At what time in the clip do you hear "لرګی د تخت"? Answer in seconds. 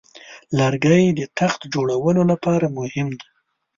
0.57-1.61